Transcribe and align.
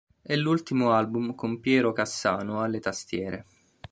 È 0.19 0.35
l'ultimo 0.35 0.93
album 0.93 1.35
con 1.35 1.59
Piero 1.59 1.93
Cassano 1.93 2.61
alle 2.61 2.79
tastiere. 2.79 3.45